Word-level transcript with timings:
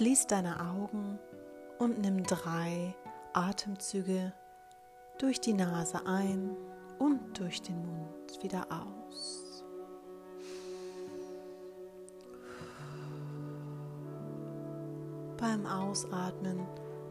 Schließ 0.00 0.28
deine 0.28 0.58
Augen 0.58 1.18
und 1.78 1.98
nimm 1.98 2.22
drei 2.22 2.94
Atemzüge 3.34 4.32
durch 5.18 5.42
die 5.42 5.52
Nase 5.52 6.06
ein 6.06 6.56
und 6.98 7.38
durch 7.38 7.60
den 7.60 7.84
Mund 7.84 8.42
wieder 8.42 8.66
aus. 8.70 9.62
Beim 15.36 15.66
Ausatmen 15.66 16.66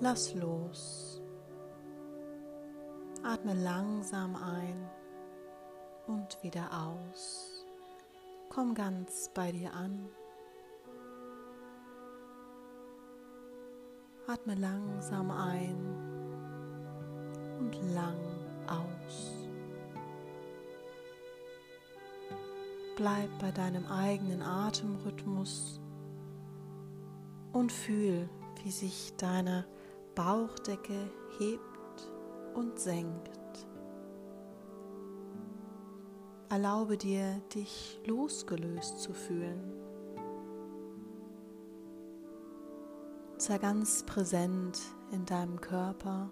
lass 0.00 0.34
los. 0.34 1.22
Atme 3.22 3.54
langsam 3.54 4.34
ein 4.34 4.90
und 6.08 6.36
wieder 6.42 6.68
aus. 6.72 7.64
Komm 8.48 8.74
ganz 8.74 9.30
bei 9.32 9.52
dir 9.52 9.72
an. 9.72 10.08
Atme 14.32 14.54
langsam 14.54 15.30
ein 15.30 15.76
und 17.58 17.76
lang 17.94 18.16
aus. 18.66 19.34
Bleib 22.96 23.28
bei 23.40 23.50
deinem 23.50 23.84
eigenen 23.84 24.40
Atemrhythmus 24.40 25.82
und 27.52 27.70
fühl, 27.70 28.26
wie 28.62 28.70
sich 28.70 29.12
deine 29.18 29.66
Bauchdecke 30.14 31.10
hebt 31.38 32.10
und 32.54 32.78
senkt. 32.78 33.66
Erlaube 36.48 36.96
dir, 36.96 37.38
dich 37.54 38.00
losgelöst 38.06 38.98
zu 38.98 39.12
fühlen. 39.12 39.91
Sei 43.44 43.58
ganz 43.58 44.04
präsent 44.04 44.78
in 45.10 45.26
deinem 45.26 45.60
Körper 45.60 46.30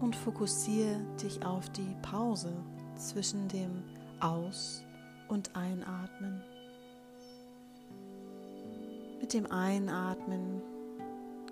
und 0.00 0.16
fokussiere 0.16 0.98
dich 1.22 1.46
auf 1.46 1.70
die 1.70 1.94
Pause 2.02 2.52
zwischen 2.96 3.46
dem 3.46 3.84
Aus- 4.18 4.82
und 5.28 5.54
Einatmen. 5.54 6.42
Mit 9.20 9.32
dem 9.32 9.48
Einatmen 9.52 10.60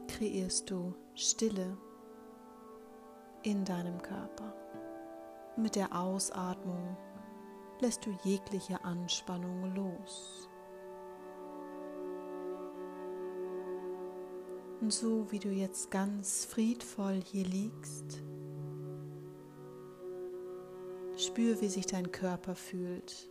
kreierst 0.09 0.69
du 0.69 0.93
Stille 1.15 1.79
in 3.45 3.65
deinem 3.65 4.03
Körper. 4.03 4.53
Mit 5.57 5.77
der 5.77 5.97
Ausatmung 5.97 6.97
lässt 7.79 8.05
du 8.05 8.11
jegliche 8.25 8.83
Anspannung 8.83 9.77
los. 9.77 10.48
Und 14.81 14.93
so 14.93 15.31
wie 15.31 15.39
du 15.39 15.51
jetzt 15.51 15.91
ganz 15.91 16.45
friedvoll 16.45 17.21
hier 17.25 17.45
liegst, 17.45 18.23
spür, 21.17 21.61
wie 21.61 21.69
sich 21.69 21.87
dein 21.87 22.13
Körper 22.13 22.55
fühlt. 22.55 23.29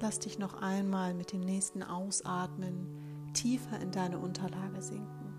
Lass 0.00 0.18
dich 0.18 0.38
noch 0.38 0.54
einmal 0.54 1.14
mit 1.14 1.32
dem 1.32 1.40
nächsten 1.40 1.82
Ausatmen 1.82 3.32
tiefer 3.32 3.80
in 3.80 3.90
deine 3.90 4.18
Unterlage 4.18 4.82
sinken. 4.82 5.34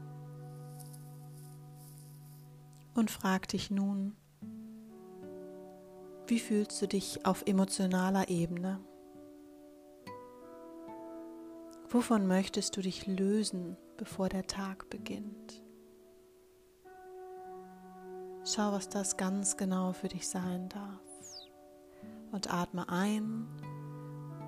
Und 2.94 3.12
frag 3.12 3.48
dich 3.48 3.72
nun, 3.72 4.16
wie 6.28 6.40
fühlst 6.40 6.82
du 6.82 6.88
dich 6.88 7.26
auf 7.26 7.44
emotionaler 7.46 8.30
Ebene? 8.30 8.80
Wovon 11.92 12.28
möchtest 12.28 12.78
du 12.78 12.82
dich 12.82 13.08
lösen, 13.08 13.76
bevor 13.98 14.30
der 14.30 14.46
Tag 14.46 14.92
beginnt? 14.92 15.64
Schau, 18.46 18.72
was 18.72 18.90
das 18.90 19.18
ganz 19.18 19.58
genau 19.58 19.94
für 19.94 20.08
dich 20.08 20.28
sein 20.28 20.70
darf. 20.70 21.02
Und 22.32 22.54
atme 22.54 22.88
ein 22.90 23.48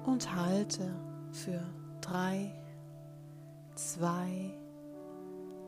und 0.06 0.36
halte 0.36 0.94
für 1.32 1.64
drei, 2.00 2.54
zwei, 3.74 4.54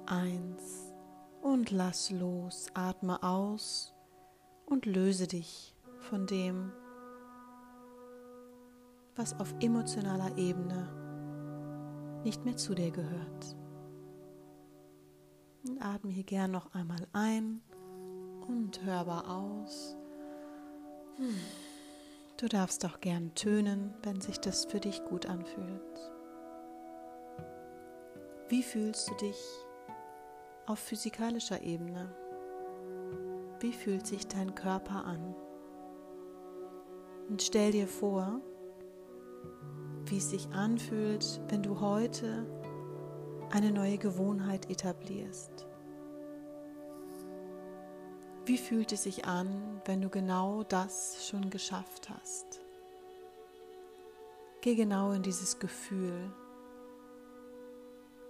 eins 0.06 0.94
und 1.42 1.72
lass 1.72 2.12
los. 2.12 2.68
Atme 2.76 3.24
aus 3.24 3.96
und 4.68 4.86
löse 4.86 5.26
dich 5.26 5.76
von 6.02 6.28
dem, 6.28 6.72
was 9.16 9.40
auf 9.40 9.56
emotionaler 9.60 10.38
Ebene 10.38 11.03
nicht 12.24 12.46
mehr 12.46 12.58
zu 12.58 12.74
dir 12.74 12.92
gehört. 12.92 13.56
Und 15.68 15.82
atme 15.82 16.12
hier 16.12 16.24
gern 16.24 16.52
noch 16.52 16.74
einmal 16.74 17.08
ein 17.14 17.62
und 18.48 18.84
hörbar 18.84 19.30
aus. 19.30 19.96
Hm. 21.18 21.36
Du 22.38 22.48
darfst 22.48 22.86
auch 22.86 23.00
gern 23.00 23.34
tönen, 23.36 23.94
wenn 24.04 24.20
sich 24.20 24.40
das 24.40 24.66
für 24.66 24.80
dich 24.80 25.04
gut 25.06 25.26
anfühlt. 25.28 26.12
Wie 28.50 28.64
fühlst 28.64 29.10
du 29.10 29.16
dich 29.16 29.38
auf 30.66 30.80
physikalischer 30.80 31.62
Ebene? 31.62 32.14
Wie 33.60 33.72
fühlt 33.72 34.06
sich 34.06 34.28
dein 34.28 34.56
Körper 34.56 35.06
an? 35.06 35.36
Und 37.30 37.42
stell 37.42 37.72
dir 37.72 37.88
vor, 37.88 38.42
wie 40.06 40.18
es 40.18 40.30
sich 40.30 40.50
anfühlt, 40.50 41.42
wenn 41.50 41.64
du 41.64 41.80
heute 41.80 42.46
eine 43.52 43.72
neue 43.72 43.98
Gewohnheit 43.98 44.70
etablierst. 44.70 45.66
Wie 48.46 48.58
fühlt 48.58 48.92
es 48.92 49.04
sich 49.04 49.26
an, 49.26 49.82
wenn 49.86 50.02
du 50.02 50.10
genau 50.10 50.64
das 50.64 51.28
schon 51.28 51.50
geschafft 51.50 52.10
hast? 52.10 52.60
Geh 54.62 54.76
genau 54.76 55.12
in 55.12 55.24
dieses 55.24 55.60
Gefühl, 55.60 56.32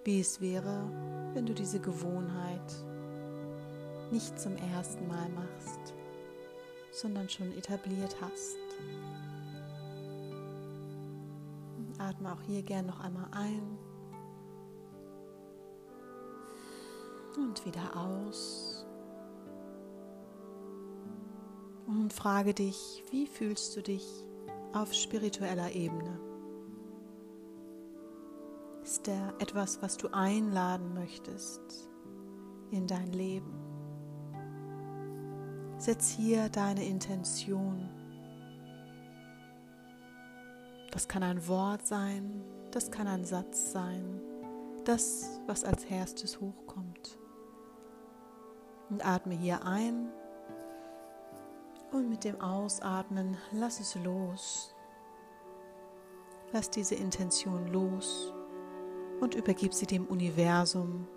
wie 0.03 0.19
es 0.19 0.41
wäre, 0.41 0.90
wenn 1.34 1.45
du 1.45 1.53
diese 1.53 1.79
Gewohnheit 1.79 2.73
nicht 4.11 4.40
zum 4.40 4.55
ersten 4.57 5.07
Mal 5.07 5.29
machst, 5.29 5.94
sondern 6.91 7.29
schon 7.29 7.51
etabliert 7.57 8.16
hast. 8.22 8.57
Atme 12.03 12.34
auch 12.34 12.41
hier 12.41 12.62
gern 12.64 12.86
noch 12.86 13.00
einmal 13.00 13.28
ein 13.31 13.78
und 17.38 17.66
wieder 17.66 17.96
aus. 17.96 18.86
Und 21.88 22.14
frage 22.14 22.53
dich, 22.53 23.03
wie 23.12 23.28
fühlst 23.28 23.75
du 23.75 23.81
dich 23.81 24.06
auf 24.74 24.94
spiritueller 24.94 25.72
Ebene? 25.72 26.19
Ist 28.84 29.08
der 29.08 29.34
etwas, 29.40 29.81
was 29.81 29.97
du 29.97 30.09
einladen 30.09 30.94
möchtest 30.94 31.90
in 32.72 32.88
dein 32.88 33.14
Leben? 33.14 33.53
Setz 35.78 36.09
hier 36.09 36.50
deine 36.50 36.85
Intention 36.85 37.90
das 40.94 41.08
kann 41.08 41.24
ein 41.24 41.48
Wort 41.48 41.88
sein, 41.88 42.44
das 42.70 42.92
kann 42.92 43.08
ein 43.08 43.26
Satz 43.26 43.72
sein, 43.72 44.22
das, 44.86 45.42
was 45.48 45.64
als 45.64 45.86
erstes 45.86 46.40
hochkommt. 46.40 47.18
Und 48.91 49.03
atme 49.03 49.34
hier 49.34 49.66
ein 49.66 50.12
und 51.91 52.09
mit 52.09 52.23
dem 52.23 52.40
Ausatmen 52.40 53.38
lass 53.52 53.79
es 53.79 53.96
los. 54.03 54.76
Lass 56.52 56.70
diese 56.70 56.94
Intention 56.94 57.73
los 57.73 58.32
und 59.20 59.34
übergib 59.34 59.73
sie 59.73 59.88
dem 59.88 60.06
Universum, 60.06 61.08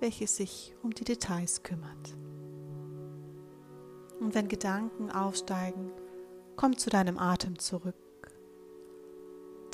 welches 0.00 0.34
sich 0.34 0.74
um 0.82 0.90
die 0.90 1.04
Details 1.04 1.62
kümmert. 1.62 2.16
Und 4.18 4.34
wenn 4.34 4.48
Gedanken 4.48 5.12
aufsteigen, 5.12 5.92
komm 6.56 6.76
zu 6.76 6.90
deinem 6.90 7.16
Atem 7.16 7.60
zurück 7.60 7.94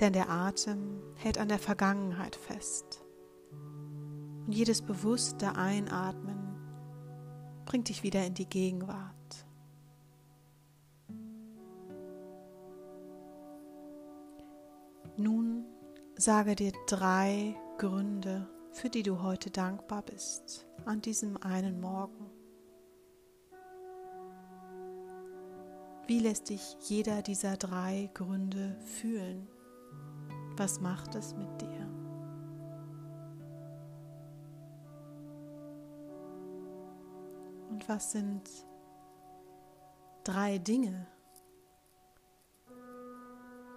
denn 0.01 0.13
der 0.13 0.31
Atem 0.31 1.01
hält 1.17 1.39
an 1.39 1.49
der 1.49 1.59
Vergangenheit 1.59 2.37
fest. 2.37 3.05
Und 4.47 4.53
jedes 4.53 4.83
bewusste 4.83 5.57
Einatmen 5.57 6.57
bringt 7.65 7.89
dich 7.89 8.03
wieder 8.03 8.25
in 8.25 8.35
die 8.35 8.49
Gegenwart. 8.49 9.15
Nun 15.17 15.65
sage 16.17 16.55
dir 16.55 16.73
drei 16.87 17.57
Gründe, 17.79 18.49
für 18.73 18.91
die 18.91 19.03
du 19.03 19.23
heute 19.23 19.51
dankbar 19.51 20.03
bist 20.03 20.67
an 20.85 21.01
diesem 21.01 21.37
einen 21.39 21.81
Morgen. 21.81 22.31
Wie 26.07 26.21
lässt 26.21 26.51
dich 26.51 26.77
jeder 26.83 27.23
dieser 27.23 27.57
drei 27.57 28.11
Gründe 28.15 28.77
fühlen? 28.81 29.49
Was 30.57 30.81
macht 30.81 31.15
es 31.15 31.35
mit 31.35 31.61
dir? 31.61 31.87
Und 37.71 37.87
was 37.91 38.13
sind 38.13 38.49
drei 40.25 40.57
Dinge, 40.57 41.07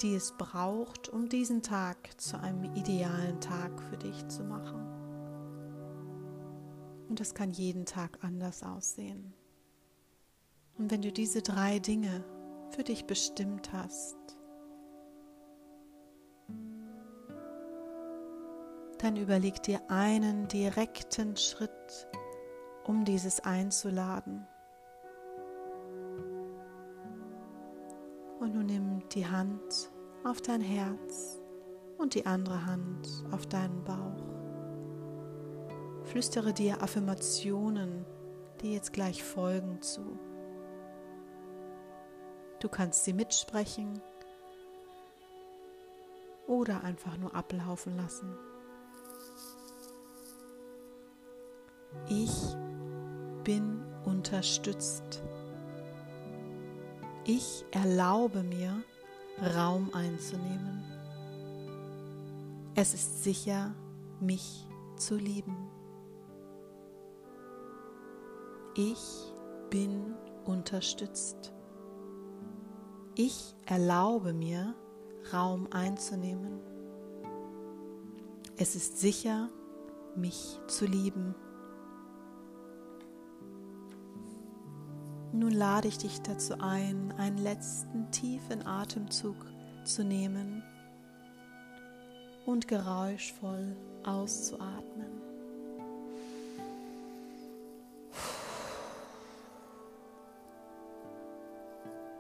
die 0.01 0.15
es 0.15 0.31
braucht, 0.37 1.09
um 1.09 1.27
diesen 1.27 1.61
Tag 1.61 1.97
zu 2.19 2.39
einem 2.39 2.63
idealen 2.75 3.41
Tag 3.41 3.81
für 3.81 3.97
dich 3.97 4.25
zu 4.29 4.43
machen? 4.45 4.79
Und 7.09 7.19
das 7.19 7.33
kann 7.33 7.51
jeden 7.51 7.85
Tag 7.85 8.23
anders 8.23 8.63
aussehen. 8.63 9.33
Und 10.77 10.91
wenn 10.91 11.01
du 11.01 11.11
diese 11.11 11.41
drei 11.41 11.79
Dinge 11.79 12.23
für 12.69 12.83
dich 12.83 13.05
bestimmt 13.05 13.73
hast, 13.73 14.38
dann 18.99 19.15
überleg 19.15 19.63
dir 19.63 19.81
einen 19.89 20.47
direkten 20.47 21.35
Schritt, 21.37 22.07
um 22.83 23.05
dieses 23.05 23.39
einzuladen. 23.39 24.45
Und 28.39 28.53
nun 28.53 28.65
nimm 28.65 29.09
die 29.09 29.25
Hand 29.25 29.91
auf 30.23 30.41
dein 30.41 30.61
Herz 30.61 31.39
und 31.97 32.13
die 32.13 32.25
andere 32.25 32.65
Hand 32.65 33.07
auf 33.31 33.45
deinen 33.45 33.83
Bauch. 33.83 34.29
Flüstere 36.03 36.53
dir 36.53 36.81
Affirmationen, 36.81 38.05
die 38.61 38.73
jetzt 38.73 38.93
gleich 38.93 39.23
folgen, 39.23 39.81
zu. 39.81 40.19
Du 42.59 42.67
kannst 42.67 43.05
sie 43.05 43.13
mitsprechen 43.13 44.01
oder 46.47 46.83
einfach 46.83 47.17
nur 47.17 47.35
ablaufen 47.35 47.95
lassen. 47.95 48.35
Ich 52.11 52.55
bin 53.43 53.81
unterstützt. 54.03 55.21
Ich 57.23 57.63
erlaube 57.69 58.41
mir, 58.41 58.81
Raum 59.55 59.93
einzunehmen. 59.93 60.83
Es 62.73 62.95
ist 62.95 63.23
sicher, 63.23 63.75
mich 64.19 64.67
zu 64.95 65.17
lieben. 65.17 65.55
Ich 68.75 69.31
bin 69.69 70.15
unterstützt. 70.45 71.53
Ich 73.13 73.53
erlaube 73.67 74.33
mir, 74.33 74.73
Raum 75.31 75.67
einzunehmen. 75.71 76.59
Es 78.57 78.75
ist 78.75 78.97
sicher, 78.97 79.49
mich 80.15 80.59
zu 80.67 80.87
lieben. 80.87 81.35
Nun 85.31 85.51
lade 85.51 85.87
ich 85.87 85.97
dich 85.97 86.21
dazu 86.21 86.59
ein, 86.59 87.13
einen 87.17 87.37
letzten 87.37 88.09
tiefen 88.11 88.65
Atemzug 88.65 89.35
zu 89.83 90.03
nehmen 90.03 90.63
und 92.45 92.67
geräuschvoll 92.67 93.75
auszuatmen. 94.03 95.21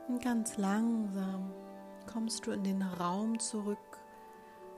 Und 0.07 0.21
ganz 0.21 0.57
langsam 0.57 1.51
kommst 2.11 2.45
du 2.45 2.51
in 2.51 2.63
den 2.63 2.81
Raum 2.81 3.39
zurück, 3.39 3.77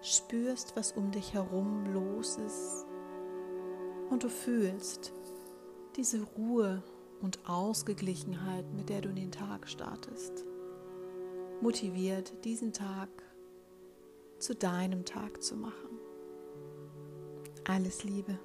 spürst, 0.01 0.75
was 0.75 0.93
um 0.93 1.11
dich 1.11 1.33
herum 1.33 1.85
los 1.93 2.37
ist 2.37 2.85
und 4.11 4.23
du 4.23 4.29
fühlst 4.29 5.13
diese 5.95 6.21
Ruhe 6.21 6.83
und 7.21 7.39
Ausgeglichenheit, 7.47 8.65
mit 8.73 8.89
der 8.89 9.01
du 9.01 9.09
in 9.09 9.15
den 9.15 9.31
Tag 9.31 9.68
startest. 9.68 10.45
Motiviert, 11.62 12.33
diesen 12.44 12.73
Tag 12.73 13.09
zu 14.39 14.56
deinem 14.56 15.06
Tag 15.06 15.41
zu 15.44 15.56
machen. 15.56 16.00
Alles 17.65 18.03
Liebe. 18.03 18.39